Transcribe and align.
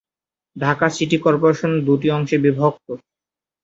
Dhaka 0.55 0.87
city 0.89 1.17
corporation 1.17 1.71
দুটি 1.87 2.07
অংশে 2.11 2.37
বিভক্ত। 2.43 2.87